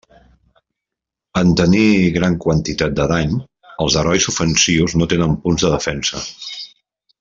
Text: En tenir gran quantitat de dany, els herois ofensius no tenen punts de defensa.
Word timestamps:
En 1.41 1.51
tenir 1.59 1.83
gran 2.15 2.39
quantitat 2.47 2.97
de 3.01 3.07
dany, 3.13 3.37
els 3.85 4.01
herois 4.03 4.29
ofensius 4.35 4.99
no 5.01 5.13
tenen 5.15 5.41
punts 5.45 5.67
de 5.67 5.77
defensa. 5.79 6.29